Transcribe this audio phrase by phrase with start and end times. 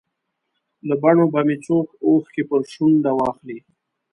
[0.87, 3.57] له بڼو به مې څوک اوښکې پر شونډه واخلي.